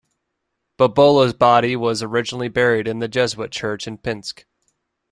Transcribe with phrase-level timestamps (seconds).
[0.79, 4.45] Bobola's body was originally buried in the Jesuit church in Pinsk.